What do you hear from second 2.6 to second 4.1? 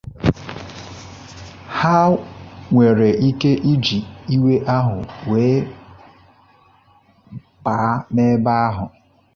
nwere ike iji